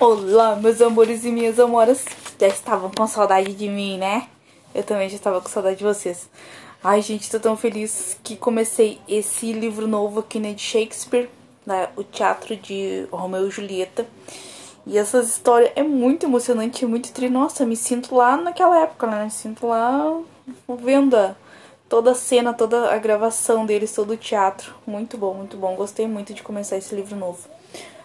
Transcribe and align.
Olá, 0.00 0.56
meus 0.56 0.82
amores 0.82 1.24
e 1.24 1.30
minhas 1.30 1.60
amoras. 1.60 2.04
Já 2.36 2.48
estavam 2.48 2.90
com 2.90 3.06
saudade 3.06 3.54
de 3.54 3.68
mim, 3.68 3.96
né? 3.96 4.26
Eu 4.74 4.82
também 4.82 5.08
já 5.08 5.14
estava 5.14 5.40
com 5.40 5.48
saudade 5.48 5.76
de 5.76 5.84
vocês. 5.84 6.28
Ai, 6.82 7.00
gente, 7.00 7.30
tô 7.30 7.38
tão 7.38 7.56
feliz 7.56 8.18
que 8.24 8.36
comecei 8.36 9.00
esse 9.06 9.52
livro 9.52 9.86
novo 9.86 10.18
aqui, 10.18 10.40
né, 10.40 10.52
de 10.52 10.60
Shakespeare, 10.60 11.30
né, 11.64 11.90
o 11.94 12.02
teatro 12.02 12.56
de 12.56 13.06
Romeu 13.12 13.46
e 13.46 13.50
Julieta. 13.52 14.04
E 14.84 14.98
essa 14.98 15.20
história 15.20 15.72
é 15.76 15.84
muito 15.84 16.26
emocionante, 16.26 16.84
muito 16.84 17.12
tri. 17.12 17.30
Nossa, 17.30 17.64
me 17.64 17.76
sinto 17.76 18.16
lá 18.16 18.36
naquela 18.36 18.80
época, 18.80 19.06
né? 19.06 19.24
Me 19.24 19.30
sinto 19.30 19.68
lá 19.68 20.20
vendo 20.68 21.36
toda 21.88 22.10
a 22.10 22.14
cena, 22.16 22.52
toda 22.52 22.92
a 22.92 22.98
gravação 22.98 23.64
deles, 23.64 23.94
todo 23.94 24.14
o 24.14 24.16
teatro. 24.16 24.74
Muito 24.84 25.16
bom, 25.16 25.34
muito 25.34 25.56
bom. 25.56 25.76
Gostei 25.76 26.08
muito 26.08 26.34
de 26.34 26.42
começar 26.42 26.76
esse 26.76 26.96
livro 26.96 27.14
novo. 27.14 27.48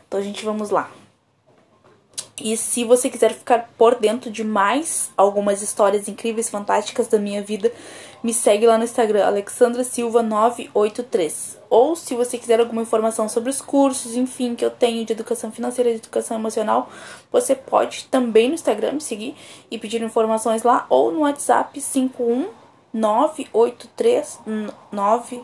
Então, 0.08 0.22
gente, 0.22 0.46
vamos 0.46 0.70
lá. 0.70 0.90
E 2.42 2.56
se 2.58 2.84
você 2.84 3.10
quiser 3.10 3.34
ficar 3.34 3.70
por 3.78 3.96
dentro 3.96 4.32
de 4.32 4.44
mais 4.44 5.12
algumas 5.16 5.62
histórias 5.62 6.08
incríveis, 6.08 6.50
fantásticas 6.50 7.08
da 7.08 7.20
minha 7.20 7.42
vida, 7.42 7.72
me 8.24 8.34
segue 8.34 8.66
lá 8.66 8.78
no 8.78 8.84
Instagram, 8.84 9.26
Alexandra 9.26 9.84
Silva 9.84 10.22
983. 10.22 11.58
Ou 11.70 11.96
se 11.96 12.16
você 12.16 12.38
quiser 12.38 12.60
alguma 12.60 12.82
informação 12.82 13.30
sobre 13.30 13.50
os 13.50 13.62
cursos, 13.62 14.16
enfim, 14.16 14.56
que 14.56 14.66
eu 14.66 14.72
tenho 14.72 15.06
de 15.06 15.14
educação 15.14 15.52
financeira 15.52 15.90
e 15.90 15.94
de 15.94 16.00
educação 16.00 16.38
emocional, 16.38 16.90
você 17.32 17.56
pode 17.56 18.06
também 18.06 18.50
no 18.50 18.56
Instagram 18.56 18.94
me 18.94 19.02
seguir 19.02 19.36
e 19.70 19.78
pedir 19.78 20.02
informações 20.02 20.64
lá 20.64 20.86
ou 20.90 21.12
no 21.12 21.22
WhatsApp 21.22 21.80
51 21.80 22.48
983 22.92 24.40
9 24.92 25.44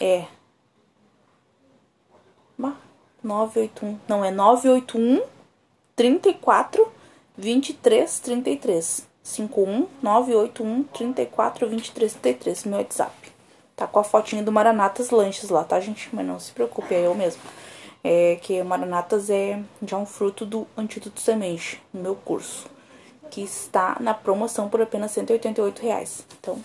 é 0.00 0.24
981, 3.24 3.98
não 4.06 4.24
é 4.24 4.30
981 4.30 5.22
34 5.96 6.86
23 7.36 8.18
33 8.20 9.06
51 9.22 9.86
981 10.02 10.82
34 10.84 11.68
23 11.68 12.14
33 12.14 12.64
meu 12.64 12.78
WhatsApp. 12.78 13.12
Tá 13.76 13.86
com 13.86 13.98
a 13.98 14.04
fotinha 14.04 14.42
do 14.42 14.52
Maranatas 14.52 15.10
Lanches 15.10 15.50
lá, 15.50 15.64
tá, 15.64 15.80
gente? 15.80 16.08
Mas 16.12 16.26
não 16.26 16.38
se 16.38 16.52
preocupe, 16.52 16.94
é 16.94 17.06
eu 17.06 17.14
mesmo. 17.14 17.42
É 18.02 18.36
que 18.42 18.62
Maranatas 18.62 19.30
é 19.30 19.60
já 19.84 19.96
um 19.96 20.06
fruto 20.06 20.44
do 20.44 20.66
Antídoto 20.76 21.20
Semente, 21.20 21.82
no 21.92 22.02
meu 22.02 22.14
curso, 22.14 22.66
que 23.30 23.40
está 23.40 23.96
na 23.98 24.14
promoção 24.14 24.68
por 24.68 24.80
apenas 24.82 25.10
188 25.12 25.82
reais. 25.82 26.24
Então, 26.38 26.62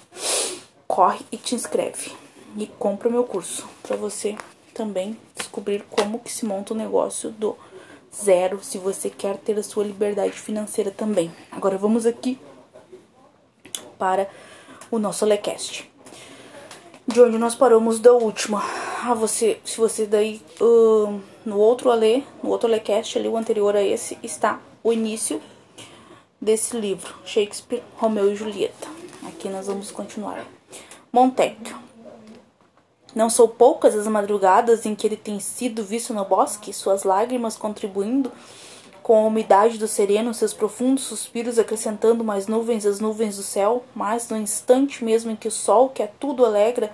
corre 0.88 1.26
e 1.32 1.38
te 1.38 1.56
inscreve 1.56 2.12
e 2.58 2.68
compra 2.68 3.10
o 3.10 3.12
meu 3.12 3.24
curso 3.24 3.68
para 3.82 3.96
você 3.96 4.36
também 4.74 5.18
descobrir 5.36 5.84
como 5.90 6.20
que 6.20 6.32
se 6.32 6.46
monta 6.46 6.74
o 6.74 6.78
negócio 6.78 7.32
do 7.32 7.58
zero 8.16 8.64
se 8.64 8.78
você 8.78 9.10
quer 9.10 9.38
ter 9.38 9.58
a 9.58 9.64
sua 9.64 9.84
liberdade 9.84 10.34
financeira 10.34 10.92
também. 10.92 11.32
Agora 11.52 11.78
vamos 11.78 12.06
aqui 12.06 12.40
para 13.98 14.30
o 14.90 14.98
nosso 14.98 15.26
Lecast. 15.26 15.90
De 17.08 17.22
onde 17.22 17.38
nós 17.38 17.56
paramos 17.56 18.00
da 18.00 18.14
última. 18.14 18.64
Ah, 19.04 19.14
você, 19.14 19.60
se 19.66 19.78
você 19.78 20.06
daí 20.06 20.42
uh, 20.62 21.20
no 21.46 21.58
outro 21.58 21.92
Ale, 21.92 22.26
no 22.44 22.50
outro 22.50 22.70
Lecast 22.70 23.18
ali, 23.18 23.28
o 23.28 23.38
anterior 23.38 23.76
a 23.76 23.82
esse, 23.82 24.18
está 24.22 24.60
o 24.84 24.94
início 24.94 25.42
desse 26.40 26.78
livro, 26.78 27.14
Shakespeare, 27.26 27.84
Romeu 27.98 28.32
e 28.32 28.36
Julieta. 28.36 28.88
Aqui 29.28 29.50
nós 29.50 29.68
vamos 29.68 29.92
continuar. 29.92 30.46
Montecchio. 31.12 31.89
Não 33.16 33.30
são 33.30 33.48
poucas 33.48 33.96
as 33.96 34.08
madrugadas 34.08 34.86
em 34.86 34.94
que 34.94 35.08
ele 35.08 35.18
tem 35.18 35.40
sido 35.40 35.84
visto 35.84 36.14
no 36.14 36.24
bosque, 36.24 36.72
suas 36.72 37.04
lágrimas 37.04 37.58
contribuindo 37.58 38.32
com 39.02 39.18
a 39.18 39.28
umidade 39.28 39.80
do 39.80 39.88
sereno, 39.88 40.34
seus 40.34 40.54
profundos 40.54 41.06
suspiros 41.06 41.58
acrescentando 41.58 42.24
mais 42.24 42.46
nuvens 42.46 42.86
às 42.86 43.00
nuvens 43.00 43.38
do 43.38 43.42
céu, 43.42 43.84
mas 43.96 44.30
no 44.30 44.38
instante 44.38 45.04
mesmo 45.04 45.32
em 45.32 45.36
que 45.36 45.48
o 45.48 45.52
sol, 45.52 45.90
que 45.90 46.04
a 46.04 46.08
tudo 46.08 46.46
alegra, 46.46 46.92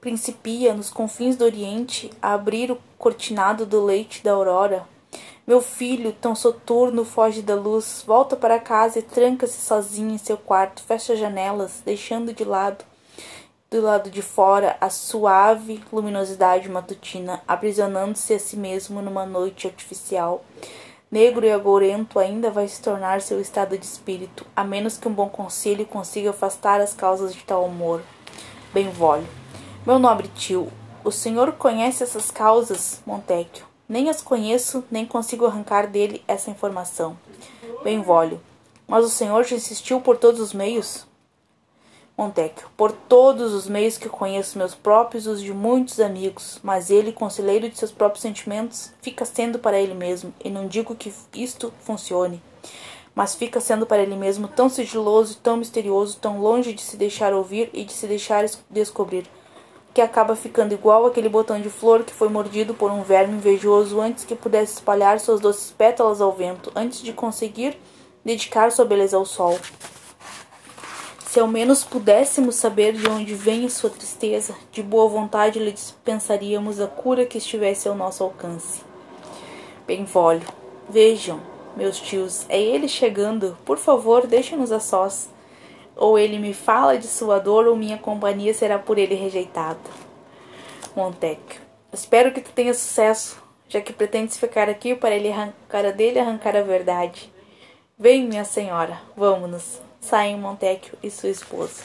principia 0.00 0.72
nos 0.72 0.90
confins 0.90 1.34
do 1.34 1.44
oriente 1.44 2.10
a 2.22 2.34
abrir 2.34 2.70
o 2.70 2.78
cortinado 2.96 3.66
do 3.66 3.84
leite 3.84 4.22
da 4.22 4.32
aurora. 4.32 4.86
Meu 5.44 5.60
filho, 5.60 6.12
tão 6.12 6.36
soturno, 6.36 7.04
foge 7.04 7.42
da 7.42 7.56
luz, 7.56 8.04
volta 8.06 8.36
para 8.36 8.60
casa 8.60 9.00
e 9.00 9.02
tranca-se 9.02 9.60
sozinho 9.60 10.14
em 10.14 10.18
seu 10.18 10.36
quarto, 10.36 10.82
fecha 10.82 11.14
as 11.14 11.18
janelas, 11.18 11.82
deixando 11.84 12.32
de 12.32 12.44
lado 12.44 12.84
do 13.70 13.82
lado 13.82 14.10
de 14.10 14.22
fora 14.22 14.78
a 14.80 14.88
suave 14.88 15.84
luminosidade 15.92 16.70
matutina, 16.70 17.42
aprisionando-se 17.46 18.32
a 18.32 18.38
si 18.38 18.56
mesmo 18.56 19.02
numa 19.02 19.26
noite 19.26 19.66
artificial. 19.66 20.42
Negro 21.10 21.44
e 21.44 21.52
agourento 21.52 22.18
ainda 22.18 22.50
vai 22.50 22.66
se 22.66 22.80
tornar 22.80 23.20
seu 23.20 23.40
estado 23.40 23.76
de 23.76 23.84
espírito, 23.84 24.46
a 24.56 24.64
menos 24.64 24.96
que 24.96 25.06
um 25.06 25.12
bom 25.12 25.28
conselho 25.28 25.84
consiga 25.84 26.30
afastar 26.30 26.80
as 26.80 26.94
causas 26.94 27.34
de 27.34 27.42
tal 27.44 27.64
humor. 27.64 28.02
Benvolio. 28.72 29.28
Meu 29.86 29.98
nobre 29.98 30.28
tio, 30.28 30.70
o 31.04 31.10
senhor 31.10 31.52
conhece 31.52 32.02
essas 32.02 32.30
causas, 32.30 33.02
Montecchio? 33.06 33.66
Nem 33.86 34.10
as 34.10 34.20
conheço, 34.20 34.84
nem 34.90 35.06
consigo 35.06 35.46
arrancar 35.46 35.86
dele 35.86 36.22
essa 36.26 36.50
informação. 36.50 37.18
Benvolio. 37.82 38.40
Mas 38.86 39.04
o 39.04 39.10
senhor 39.10 39.44
já 39.44 39.56
insistiu 39.56 40.00
por 40.00 40.16
todos 40.16 40.40
os 40.40 40.52
meios? 40.52 41.06
Montecchio, 42.18 42.68
por 42.76 42.90
todos 42.90 43.54
os 43.54 43.68
meios 43.68 43.96
que 43.96 44.08
conheço 44.08 44.58
meus 44.58 44.74
próprios 44.74 45.24
e 45.24 45.28
os 45.28 45.40
de 45.40 45.54
muitos 45.54 46.00
amigos, 46.00 46.58
mas 46.64 46.90
ele, 46.90 47.12
conselheiro 47.12 47.68
de 47.68 47.78
seus 47.78 47.92
próprios 47.92 48.22
sentimentos, 48.22 48.90
fica 49.00 49.24
sendo 49.24 49.60
para 49.60 49.78
ele 49.78 49.94
mesmo, 49.94 50.34
e 50.44 50.50
não 50.50 50.66
digo 50.66 50.96
que 50.96 51.14
isto 51.32 51.72
funcione, 51.84 52.42
mas 53.14 53.36
fica 53.36 53.60
sendo 53.60 53.86
para 53.86 54.02
ele 54.02 54.16
mesmo 54.16 54.48
tão 54.48 54.68
sigiloso, 54.68 55.38
tão 55.40 55.56
misterioso, 55.56 56.18
tão 56.20 56.40
longe 56.40 56.72
de 56.72 56.82
se 56.82 56.96
deixar 56.96 57.32
ouvir 57.32 57.70
e 57.72 57.84
de 57.84 57.92
se 57.92 58.08
deixar 58.08 58.44
descobrir, 58.68 59.24
que 59.94 60.00
acaba 60.00 60.34
ficando 60.34 60.74
igual 60.74 61.06
aquele 61.06 61.28
botão 61.28 61.60
de 61.60 61.70
flor 61.70 62.02
que 62.02 62.12
foi 62.12 62.28
mordido 62.28 62.74
por 62.74 62.90
um 62.90 63.04
verme 63.04 63.36
invejoso 63.36 64.00
antes 64.00 64.24
que 64.24 64.34
pudesse 64.34 64.74
espalhar 64.74 65.20
suas 65.20 65.38
doces 65.38 65.70
pétalas 65.70 66.20
ao 66.20 66.32
vento, 66.32 66.72
antes 66.74 67.00
de 67.00 67.12
conseguir 67.12 67.78
dedicar 68.24 68.72
sua 68.72 68.84
beleza 68.84 69.16
ao 69.16 69.24
sol. 69.24 69.56
Se 71.28 71.38
ao 71.38 71.46
menos 71.46 71.84
pudéssemos 71.84 72.54
saber 72.54 72.94
de 72.94 73.06
onde 73.06 73.34
vem 73.34 73.66
a 73.66 73.68
sua 73.68 73.90
tristeza, 73.90 74.54
de 74.72 74.82
boa 74.82 75.06
vontade 75.10 75.58
lhe 75.58 75.70
dispensaríamos 75.70 76.80
a 76.80 76.86
cura 76.86 77.26
que 77.26 77.36
estivesse 77.36 77.86
ao 77.86 77.94
nosso 77.94 78.24
alcance. 78.24 78.80
Benvolio, 79.86 80.48
vejam, 80.88 81.38
meus 81.76 82.00
tios, 82.00 82.46
é 82.48 82.58
ele 82.58 82.88
chegando. 82.88 83.58
Por 83.66 83.76
favor, 83.76 84.26
deixem-nos 84.26 84.72
a 84.72 84.80
sós. 84.80 85.28
Ou 85.94 86.18
ele 86.18 86.38
me 86.38 86.54
fala 86.54 86.96
de 86.96 87.06
sua 87.06 87.38
dor, 87.38 87.66
ou 87.66 87.76
minha 87.76 87.98
companhia 87.98 88.54
será 88.54 88.78
por 88.78 88.96
ele 88.96 89.14
rejeitada. 89.14 89.78
Montecchio, 90.96 91.60
espero 91.92 92.32
que 92.32 92.40
tu 92.40 92.52
tenha 92.52 92.72
sucesso, 92.72 93.36
já 93.68 93.82
que 93.82 93.92
pretendes 93.92 94.38
ficar 94.38 94.70
aqui 94.70 94.94
para 94.94 95.14
ele 95.14 95.30
arrancar 95.30 95.92
dele 95.92 96.20
arrancar 96.20 96.56
a 96.56 96.62
verdade. 96.62 97.30
Vem, 97.98 98.26
minha 98.26 98.46
senhora, 98.46 98.98
vamos-nos 99.14 99.87
saem 100.00 100.36
Montecchio 100.36 100.98
e 101.02 101.10
sua 101.10 101.28
esposa. 101.28 101.82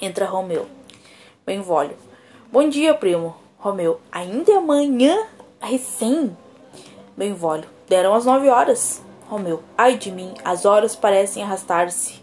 Entra 0.00 0.26
Romeu. 0.26 0.66
Benvolio. 1.46 1.96
Bom 2.50 2.68
dia, 2.68 2.94
primo. 2.94 3.36
Romeu. 3.58 4.00
Ainda 4.10 4.52
é 4.52 4.56
amanhã? 4.56 5.26
Recém? 5.60 6.36
Benvolio. 7.16 7.68
Deram 7.88 8.14
as 8.14 8.24
nove 8.24 8.48
horas. 8.48 9.02
Romeu. 9.28 9.62
Ai 9.76 9.96
de 9.96 10.10
mim, 10.10 10.34
as 10.44 10.64
horas 10.64 10.94
parecem 10.94 11.42
arrastar-se. 11.42 12.22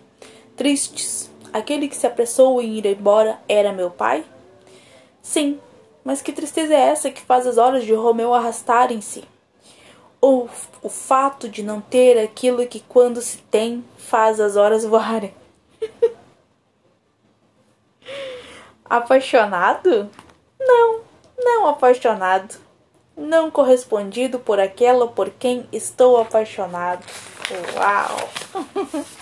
Tristes. 0.56 1.30
Aquele 1.52 1.88
que 1.88 1.96
se 1.96 2.08
apressou 2.08 2.62
em 2.62 2.78
ir 2.78 2.86
embora 2.86 3.40
era 3.48 3.74
meu 3.74 3.92
pai? 3.92 4.24
Sim, 5.22 5.60
mas 6.04 6.22
que 6.22 6.32
tristeza 6.32 6.74
é 6.74 6.80
essa 6.80 7.12
que 7.12 7.22
faz 7.22 7.46
as 7.46 7.58
horas 7.58 7.84
de 7.84 7.94
Romeu 7.94 8.34
arrastarem-se? 8.34 9.24
Ou 10.22 10.48
o 10.84 10.90
fato 10.90 11.50
de 11.50 11.64
não 11.64 11.82
ter 11.82 12.18
aquilo 12.20 12.66
que 12.68 12.80
quando 12.80 13.20
se 13.22 13.40
tem 13.40 13.84
faz 13.98 14.40
as 14.40 14.56
horas 14.56 14.86
voarem. 14.86 15.34
apaixonado? 18.86 20.10
Não, 20.60 21.02
não 21.38 21.68
apaixonado. 21.68 22.56
Não 23.18 23.50
correspondido 23.52 24.40
por 24.40 24.60
aquela 24.60 25.08
por 25.08 25.32
quem 25.32 25.68
estou 25.72 26.22
apaixonado. 26.22 27.04
Uau! 27.76 28.30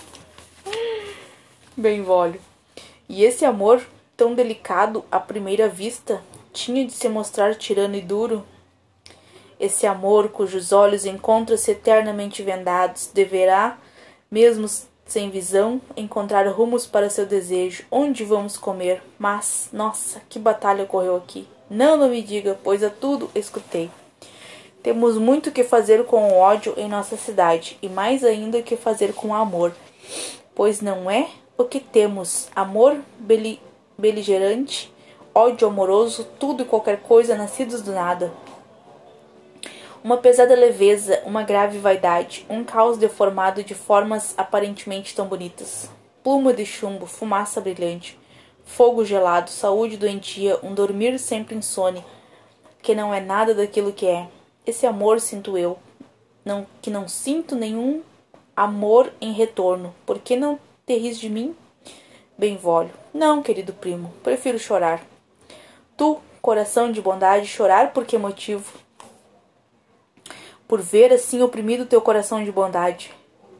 Bem, 1.76 2.02
volho. 2.02 2.40
E 3.08 3.24
esse 3.24 3.44
amor, 3.44 3.82
tão 4.16 4.34
delicado 4.34 5.04
à 5.10 5.18
primeira 5.18 5.68
vista, 5.68 6.22
tinha 6.52 6.84
de 6.84 6.92
se 6.92 7.08
mostrar 7.08 7.54
tirano 7.54 7.96
e 7.96 8.00
duro 8.00 8.44
esse 9.60 9.86
amor 9.86 10.30
cujos 10.30 10.72
olhos 10.72 11.04
encontram-se 11.04 11.70
eternamente 11.70 12.42
vendados 12.42 13.10
deverá, 13.12 13.78
mesmo 14.30 14.66
sem 15.04 15.28
visão, 15.28 15.80
encontrar 15.96 16.48
rumos 16.48 16.86
para 16.86 17.10
seu 17.10 17.26
desejo. 17.26 17.84
Onde 17.90 18.24
vamos 18.24 18.56
comer? 18.56 19.02
Mas, 19.18 19.68
nossa, 19.70 20.22
que 20.30 20.38
batalha 20.38 20.84
ocorreu 20.84 21.16
aqui! 21.16 21.46
Não, 21.68 21.96
não 21.96 22.08
me 22.08 22.22
diga, 22.22 22.58
pois 22.64 22.82
a 22.82 22.88
tudo 22.88 23.30
escutei. 23.34 23.90
Temos 24.82 25.18
muito 25.18 25.52
que 25.52 25.62
fazer 25.62 26.04
com 26.04 26.32
o 26.32 26.38
ódio 26.38 26.72
em 26.76 26.88
nossa 26.88 27.16
cidade, 27.16 27.76
e 27.82 27.88
mais 27.88 28.24
ainda 28.24 28.62
que 28.62 28.76
fazer 28.76 29.12
com 29.12 29.28
o 29.28 29.34
amor, 29.34 29.74
pois 30.54 30.80
não 30.80 31.10
é 31.10 31.28
o 31.58 31.64
que 31.64 31.80
temos 31.80 32.48
amor 32.56 32.98
beli 33.18 33.60
beligerante, 33.98 34.90
ódio 35.34 35.68
amoroso, 35.68 36.26
tudo 36.38 36.62
e 36.62 36.66
qualquer 36.66 37.02
coisa 37.02 37.36
nascidos 37.36 37.82
do 37.82 37.92
nada. 37.92 38.32
Uma 40.02 40.16
pesada 40.16 40.54
leveza, 40.54 41.22
uma 41.26 41.42
grave 41.42 41.76
vaidade, 41.76 42.46
um 42.48 42.64
caos 42.64 42.96
deformado 42.96 43.62
de 43.62 43.74
formas 43.74 44.32
aparentemente 44.34 45.14
tão 45.14 45.26
bonitas. 45.26 45.90
Pluma 46.24 46.54
de 46.54 46.64
chumbo, 46.64 47.04
fumaça 47.04 47.60
brilhante, 47.60 48.18
fogo 48.64 49.04
gelado, 49.04 49.50
saúde 49.50 49.98
doentia, 49.98 50.58
um 50.62 50.72
dormir 50.72 51.18
sempre 51.18 51.54
insone, 51.54 52.02
que 52.80 52.94
não 52.94 53.12
é 53.12 53.20
nada 53.20 53.54
daquilo 53.54 53.92
que 53.92 54.06
é. 54.06 54.26
Esse 54.66 54.86
amor 54.86 55.20
sinto 55.20 55.58
eu, 55.58 55.78
não, 56.42 56.66
que 56.80 56.88
não 56.88 57.06
sinto 57.06 57.54
nenhum 57.54 58.02
amor 58.56 59.12
em 59.20 59.32
retorno. 59.32 59.94
Por 60.06 60.18
que 60.18 60.34
não 60.34 60.58
te 60.86 60.96
ris 60.96 61.20
de 61.20 61.28
mim? 61.28 61.54
Benvolio. 62.38 62.94
Não, 63.12 63.42
querido 63.42 63.74
primo, 63.74 64.14
prefiro 64.22 64.58
chorar. 64.58 65.02
Tu, 65.94 66.18
coração 66.40 66.90
de 66.90 67.02
bondade, 67.02 67.46
chorar 67.46 67.92
por 67.92 68.06
que 68.06 68.16
motivo? 68.16 68.72
Por 70.70 70.80
ver 70.80 71.12
assim 71.12 71.42
oprimido 71.42 71.84
teu 71.84 72.00
coração 72.00 72.44
de 72.44 72.52
bondade. 72.52 73.12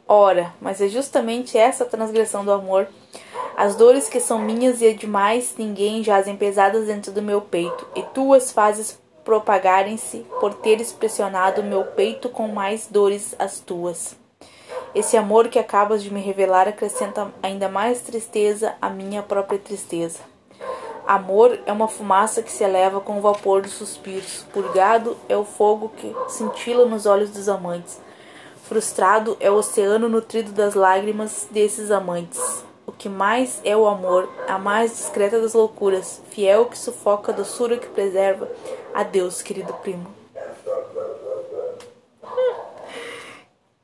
Ora, 0.07 0.55
mas 0.61 0.81
é 0.81 0.87
justamente 0.87 1.59
essa 1.59 1.85
transgressão 1.85 2.45
do 2.45 2.53
amor. 2.53 2.87
As 3.57 3.75
dores 3.75 4.09
que 4.09 4.21
são 4.21 4.39
minhas 4.39 4.81
e 4.81 4.95
demais 4.95 5.57
ninguém 5.59 6.05
jazem 6.05 6.37
pesadas 6.37 6.87
dentro 6.87 7.11
do 7.11 7.21
meu 7.21 7.41
peito, 7.41 7.85
e 7.97 8.05
tu 8.15 8.33
as 8.33 8.53
fazes 8.53 8.97
propagarem-se 9.25 10.25
por 10.39 10.55
teres 10.55 10.93
pressionado 10.93 11.63
o 11.63 11.65
meu 11.65 11.83
peito 11.83 12.29
com 12.29 12.47
mais 12.47 12.87
dores 12.87 13.35
as 13.41 13.59
tuas. 13.59 14.15
Esse 14.95 15.17
amor 15.17 15.49
que 15.49 15.59
acabas 15.59 16.05
de 16.05 16.15
me 16.15 16.21
revelar 16.21 16.69
acrescenta 16.69 17.35
ainda 17.43 17.69
mais 17.69 17.99
tristeza 18.03 18.77
à 18.81 18.89
minha 18.89 19.21
própria 19.21 19.59
tristeza. 19.59 20.30
Amor 21.11 21.59
é 21.67 21.73
uma 21.73 21.89
fumaça 21.89 22.41
que 22.41 22.53
se 22.53 22.63
eleva 22.63 23.01
com 23.01 23.19
o 23.19 23.21
vapor 23.21 23.63
dos 23.63 23.73
suspiros. 23.73 24.47
Purgado 24.53 25.17
é 25.29 25.37
o 25.37 25.45
fogo 25.45 25.91
que 25.97 26.15
cintila 26.29 26.87
nos 26.87 27.05
olhos 27.05 27.31
dos 27.31 27.49
amantes. 27.49 28.01
Frustrado 28.63 29.37
é 29.41 29.51
o 29.51 29.55
oceano 29.55 30.09
nutrido 30.09 30.53
das 30.53 30.75
lágrimas 30.75 31.49
desses 31.51 31.91
amantes. 31.91 32.65
O 32.87 32.93
que 32.93 33.09
mais 33.09 33.61
é 33.65 33.77
o 33.77 33.89
amor, 33.89 34.29
a 34.47 34.57
mais 34.57 34.93
discreta 34.93 35.41
das 35.41 35.53
loucuras, 35.53 36.23
fiel 36.31 36.67
que 36.67 36.79
sufoca, 36.79 37.33
doçura 37.33 37.77
que 37.77 37.89
preserva. 37.89 38.49
Adeus, 38.95 39.43
querido 39.43 39.73
primo. 39.83 40.07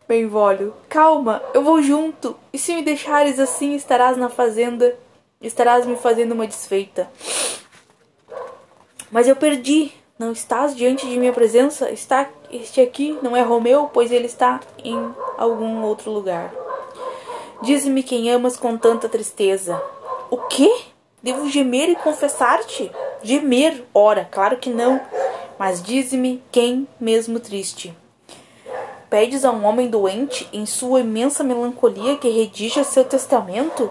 Benvolio, 0.06 0.72
calma, 0.88 1.42
eu 1.52 1.64
vou 1.64 1.82
junto. 1.82 2.36
E 2.52 2.58
se 2.58 2.72
me 2.72 2.82
deixares 2.82 3.40
assim, 3.40 3.74
estarás 3.74 4.16
na 4.16 4.28
fazenda, 4.28 4.96
estarás 5.46 5.86
me 5.86 5.96
fazendo 5.96 6.32
uma 6.32 6.46
desfeita. 6.46 7.10
Mas 9.10 9.28
eu 9.28 9.36
perdi. 9.36 9.92
Não 10.18 10.32
estás 10.32 10.74
diante 10.74 11.06
de 11.06 11.18
minha 11.18 11.32
presença? 11.32 11.90
Está 11.90 12.30
este 12.50 12.80
aqui 12.80 13.18
não 13.22 13.36
é 13.36 13.42
Romeu, 13.42 13.90
pois 13.92 14.10
ele 14.10 14.24
está 14.24 14.60
em 14.82 14.96
algum 15.36 15.82
outro 15.82 16.10
lugar. 16.10 16.54
Dize-me 17.60 18.02
quem 18.02 18.30
amas 18.30 18.56
com 18.56 18.78
tanta 18.78 19.10
tristeza. 19.10 19.80
O 20.30 20.38
quê? 20.38 20.74
Devo 21.22 21.50
gemer 21.50 21.90
e 21.90 21.96
confessar-te? 21.96 22.90
Gemer? 23.22 23.84
Ora, 23.92 24.26
claro 24.30 24.56
que 24.56 24.70
não. 24.70 24.98
Mas 25.58 25.82
dize-me 25.82 26.42
quem 26.50 26.88
mesmo 26.98 27.38
triste 27.38 27.94
pedes 29.08 29.44
a 29.44 29.50
um 29.50 29.64
homem 29.64 29.88
doente, 29.88 30.48
em 30.52 30.66
sua 30.66 31.00
imensa 31.00 31.44
melancolia, 31.44 32.16
que 32.16 32.28
redija 32.28 32.84
seu 32.84 33.04
testamento? 33.04 33.90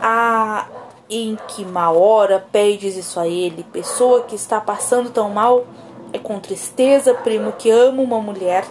Ah, 0.00 0.66
em 1.10 1.36
que 1.48 1.64
má 1.64 1.90
hora 1.90 2.44
pedes 2.52 2.96
isso 2.96 3.18
a 3.18 3.26
ele, 3.26 3.64
pessoa 3.72 4.22
que 4.22 4.34
está 4.34 4.60
passando 4.60 5.10
tão 5.10 5.30
mal? 5.30 5.64
É 6.12 6.18
com 6.18 6.38
tristeza, 6.38 7.14
primo, 7.14 7.52
que 7.52 7.70
amo 7.70 8.02
uma 8.02 8.20
mulher. 8.20 8.64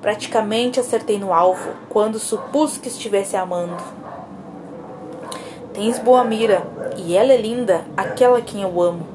Praticamente 0.00 0.80
acertei 0.80 1.18
no 1.18 1.32
alvo, 1.32 1.70
quando 1.88 2.18
supus 2.18 2.76
que 2.76 2.88
estivesse 2.88 3.36
amando. 3.36 3.76
Tens 5.72 5.98
boa 5.98 6.22
mira, 6.24 6.62
e 6.96 7.16
ela 7.16 7.32
é 7.32 7.36
linda, 7.36 7.84
aquela 7.96 8.40
quem 8.40 8.62
eu 8.62 8.80
amo. 8.80 9.06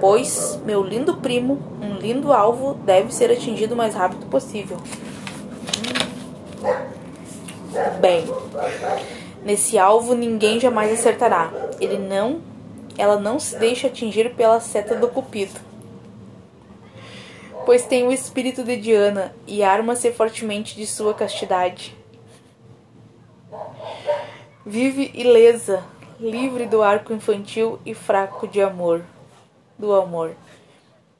Pois, 0.00 0.58
meu 0.64 0.82
lindo 0.82 1.16
primo, 1.16 1.58
um 1.82 1.94
lindo 1.96 2.32
alvo 2.32 2.74
deve 2.84 3.12
ser 3.12 3.30
atingido 3.30 3.74
o 3.74 3.76
mais 3.76 3.94
rápido 3.94 4.26
possível. 4.26 4.78
Bem, 8.00 8.24
nesse 9.44 9.78
alvo 9.78 10.14
ninguém 10.14 10.60
jamais 10.60 10.92
acertará. 10.92 11.50
Ele 11.80 11.98
não, 11.98 12.40
ela 12.96 13.18
não 13.18 13.38
se 13.38 13.58
deixa 13.58 13.86
atingir 13.86 14.34
pela 14.34 14.60
seta 14.60 14.94
do 14.94 15.08
cupido. 15.08 15.60
Pois 17.64 17.84
tem 17.84 18.06
o 18.06 18.12
espírito 18.12 18.64
de 18.64 18.76
Diana 18.76 19.34
e 19.46 19.62
arma-se 19.62 20.10
fortemente 20.12 20.74
de 20.74 20.86
sua 20.86 21.14
castidade. 21.14 21.96
Vive 24.64 25.10
ilesa, 25.14 25.82
livre 26.18 26.66
do 26.66 26.82
arco 26.82 27.12
infantil 27.12 27.78
e 27.84 27.94
fraco 27.94 28.46
de 28.46 28.60
amor 28.60 29.02
do 29.78 29.94
amor. 29.94 30.36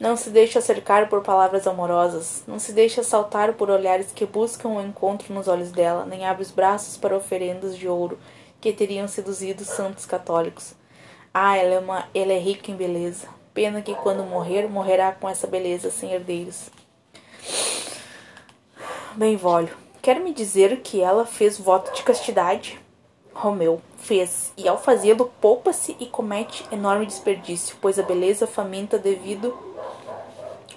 Não 0.01 0.17
se 0.17 0.31
deixa 0.31 0.63
cercar 0.63 1.11
por 1.11 1.21
palavras 1.21 1.67
amorosas, 1.67 2.43
não 2.47 2.59
se 2.59 2.73
deixa 2.73 3.03
assaltar 3.03 3.53
por 3.53 3.69
olhares 3.69 4.11
que 4.11 4.25
buscam 4.25 4.71
o 4.71 4.81
encontro 4.81 5.35
nos 5.35 5.47
olhos 5.47 5.71
dela, 5.71 6.07
nem 6.07 6.25
abre 6.25 6.43
os 6.43 6.51
braços 6.51 6.97
para 6.97 7.15
oferendas 7.15 7.77
de 7.77 7.87
ouro 7.87 8.19
que 8.63 8.73
teriam 8.73 9.07
seduzido 9.07 9.63
santos 9.63 10.07
católicos. 10.07 10.73
Ah, 11.35 11.55
ela 11.59 11.75
é, 11.75 11.79
uma, 11.79 12.09
ela 12.15 12.33
é 12.33 12.39
rica 12.39 12.71
em 12.71 12.77
beleza. 12.77 13.29
Pena 13.53 13.83
que 13.83 13.95
quando 13.95 14.25
morrer, 14.25 14.67
morrerá 14.67 15.13
com 15.13 15.29
essa 15.29 15.47
beleza 15.47 15.91
sem 15.91 16.13
herdeiros. 16.13 16.71
Bem, 19.15 19.37
Vólio, 19.37 19.77
quer 20.01 20.19
me 20.19 20.33
dizer 20.33 20.81
que 20.81 21.03
ela 21.03 21.27
fez 21.27 21.59
voto 21.59 21.95
de 21.95 22.03
castidade? 22.03 22.81
Romeu 23.35 23.83
fez, 23.99 24.51
e 24.57 24.67
ao 24.67 24.79
fazê-lo 24.79 25.31
poupa-se 25.41 25.95
e 26.01 26.07
comete 26.07 26.65
enorme 26.73 27.05
desperdício, 27.05 27.77
pois 27.83 27.99
a 27.99 28.03
beleza 28.03 28.47
faminta 28.47 28.99
devido 28.99 29.70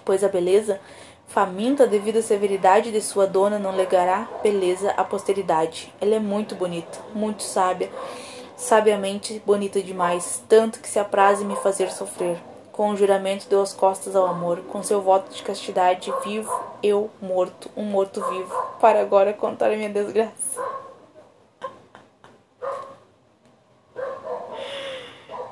pois 0.03 0.23
a 0.23 0.29
beleza 0.29 0.79
faminta 1.27 1.87
devido 1.87 2.19
à 2.19 2.21
severidade 2.21 2.91
de 2.91 3.01
sua 3.01 3.25
dona 3.25 3.57
não 3.57 3.75
legará 3.75 4.27
beleza 4.43 4.91
à 4.91 5.03
posteridade. 5.03 5.93
Ela 5.99 6.15
é 6.15 6.19
muito 6.19 6.55
bonita, 6.55 6.99
muito 7.13 7.43
sábia, 7.43 7.89
sabiamente 8.55 9.41
bonita 9.45 9.81
demais, 9.81 10.43
tanto 10.47 10.79
que 10.79 10.87
se 10.87 10.99
apraz 10.99 11.41
em 11.41 11.45
me 11.45 11.55
fazer 11.55 11.91
sofrer. 11.91 12.37
Com 12.71 12.89
o 12.89 12.97
juramento 12.97 13.47
deu 13.47 13.61
as 13.61 13.73
costas 13.73 14.15
ao 14.15 14.25
amor, 14.25 14.61
com 14.61 14.81
seu 14.81 15.01
voto 15.01 15.31
de 15.31 15.43
castidade, 15.43 16.11
vivo, 16.23 16.51
eu 16.81 17.09
morto, 17.21 17.69
um 17.77 17.83
morto 17.83 18.23
vivo, 18.29 18.55
para 18.79 18.99
agora 18.99 19.31
contar 19.31 19.71
a 19.71 19.75
minha 19.75 19.89
desgraça. 19.89 20.61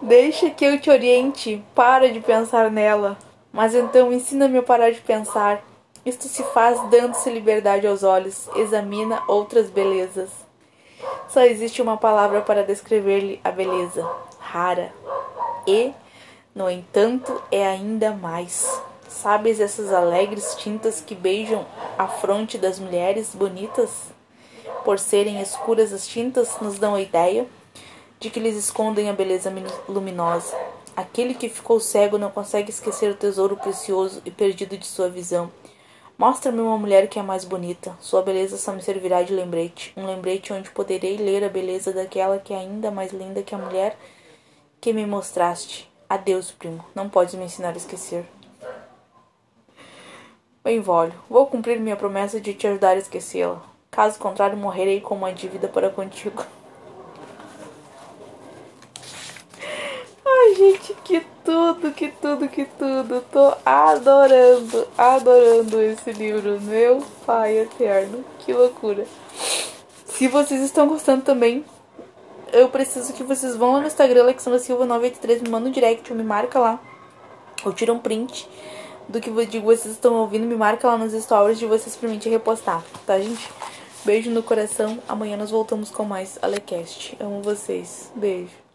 Deixa 0.01 0.49
que 0.49 0.65
eu 0.65 0.81
te 0.81 0.89
oriente, 0.89 1.63
para 1.75 2.11
de 2.11 2.19
pensar 2.19 2.71
nela. 2.71 3.15
Mas 3.51 3.75
então 3.75 4.13
ensina-me 4.13 4.57
a 4.57 4.63
parar 4.63 4.91
de 4.91 5.01
pensar. 5.01 5.63
Isto 6.05 6.27
se 6.27 6.43
faz 6.45 6.79
dando-se 6.89 7.29
liberdade 7.29 7.85
aos 7.85 8.01
olhos, 8.01 8.49
examina 8.55 9.23
outras 9.27 9.69
belezas. 9.69 10.29
Só 11.27 11.41
existe 11.41 11.81
uma 11.81 11.97
palavra 11.97 12.41
para 12.41 12.63
descrever-lhe 12.63 13.39
a 13.43 13.51
beleza: 13.51 14.07
rara. 14.39 14.91
E, 15.67 15.93
no 16.55 16.69
entanto, 16.69 17.41
é 17.51 17.67
ainda 17.67 18.11
mais. 18.11 18.81
Sabes 19.07 19.59
essas 19.59 19.93
alegres 19.93 20.55
tintas 20.55 21.01
que 21.01 21.13
beijam 21.13 21.65
a 21.97 22.07
fronte 22.07 22.57
das 22.57 22.79
mulheres 22.79 23.35
bonitas? 23.35 23.89
Por 24.83 24.97
serem 24.97 25.39
escuras 25.39 25.93
as 25.93 26.07
tintas, 26.07 26.59
nos 26.59 26.79
dão 26.79 26.95
a 26.95 27.01
ideia 27.01 27.45
de 28.19 28.29
que 28.29 28.39
lhes 28.39 28.55
escondem 28.55 29.09
a 29.09 29.13
beleza 29.13 29.53
luminosa. 29.87 30.55
Aquele 30.95 31.33
que 31.33 31.49
ficou 31.49 31.79
cego 31.79 32.17
não 32.17 32.29
consegue 32.29 32.69
esquecer 32.69 33.11
o 33.11 33.15
tesouro 33.15 33.55
precioso 33.55 34.21
e 34.25 34.31
perdido 34.31 34.77
de 34.77 34.85
sua 34.85 35.09
visão. 35.09 35.51
Mostra-me 36.17 36.59
uma 36.59 36.77
mulher 36.77 37.07
que 37.07 37.17
é 37.17 37.23
mais 37.23 37.43
bonita. 37.43 37.97
Sua 37.99 38.21
beleza 38.21 38.57
só 38.57 38.71
me 38.71 38.81
servirá 38.81 39.23
de 39.23 39.33
lembrete, 39.33 39.93
um 39.97 40.05
lembrete 40.05 40.53
onde 40.53 40.69
poderei 40.69 41.17
ler 41.17 41.43
a 41.43 41.49
beleza 41.49 41.91
daquela 41.91 42.37
que 42.37 42.53
é 42.53 42.57
ainda 42.57 42.91
mais 42.91 43.11
linda 43.11 43.41
que 43.41 43.55
a 43.55 43.57
mulher 43.57 43.97
que 44.79 44.93
me 44.93 45.05
mostraste. 45.05 45.89
Adeus, 46.09 46.51
primo. 46.51 46.83
Não 46.93 47.09
podes 47.09 47.35
me 47.35 47.45
ensinar 47.45 47.73
a 47.73 47.77
esquecer. 47.77 48.25
Bem, 50.63 50.79
Vólio, 50.79 51.13
vou 51.29 51.47
cumprir 51.47 51.79
minha 51.79 51.95
promessa 51.95 52.39
de 52.39 52.53
te 52.53 52.67
ajudar 52.67 52.91
a 52.91 52.99
esquecê-la. 52.99 53.63
Caso 53.89 54.19
contrário, 54.19 54.57
morrerei 54.57 55.01
com 55.01 55.15
uma 55.15 55.33
dívida 55.33 55.67
para 55.67 55.89
contigo. 55.89 56.45
Ai, 60.23 60.50
gente, 60.61 60.93
que 61.03 61.25
tudo, 61.43 61.91
que 61.91 62.09
tudo, 62.09 62.47
que 62.47 62.65
tudo. 62.65 63.21
Tô 63.31 63.53
adorando, 63.65 64.87
adorando 64.97 65.81
esse 65.81 66.11
livro. 66.11 66.61
Meu 66.61 67.03
pai 67.25 67.59
eterno. 67.59 68.23
Que 68.39 68.53
loucura. 68.53 69.05
Se 70.05 70.27
vocês 70.27 70.61
estão 70.61 70.87
gostando 70.87 71.23
também, 71.23 71.65
eu 72.53 72.69
preciso 72.69 73.13
que 73.13 73.23
vocês 73.23 73.55
vão 73.55 73.79
no 73.79 73.87
Instagram, 73.87 74.21
Alexandra 74.21 74.59
Silva 74.59 74.85
983, 74.85 75.41
me 75.41 75.49
manda 75.49 75.69
um 75.69 75.71
direct, 75.71 76.13
me 76.13 76.23
marca 76.23 76.59
lá. 76.59 76.79
Ou 77.65 77.73
tira 77.73 77.91
um 77.91 77.99
print 77.99 78.47
do 79.07 79.19
que 79.19 79.29
vocês 79.29 79.93
estão 79.93 80.15
ouvindo, 80.15 80.45
me 80.45 80.55
marca 80.55 80.87
lá 80.87 80.97
nos 80.97 81.13
stories 81.13 81.57
de 81.57 81.65
vocês 81.65 81.95
pra 81.95 82.09
mim 82.09 82.19
te 82.19 82.29
repostar, 82.29 82.83
tá, 83.05 83.19
gente? 83.19 83.49
Beijo 84.03 84.31
no 84.31 84.41
coração. 84.41 84.99
Amanhã 85.07 85.37
nós 85.37 85.51
voltamos 85.51 85.91
com 85.91 86.03
mais 86.03 86.39
Alecast. 86.41 87.15
Amo 87.19 87.41
vocês. 87.41 88.11
Beijo. 88.15 88.70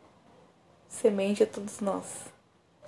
Semente 1.01 1.43
a 1.43 1.47
todos 1.47 1.81
nós. 1.81 2.36